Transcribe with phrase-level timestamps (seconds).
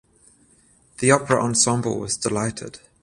[0.97, 2.79] The opera ensemble was delighted.